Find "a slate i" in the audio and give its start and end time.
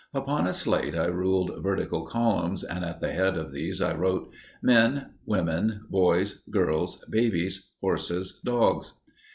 0.47-1.05